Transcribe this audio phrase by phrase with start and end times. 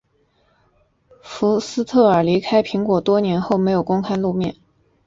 [1.21, 4.55] 福斯特尔离开苹果多年后没有公开露面。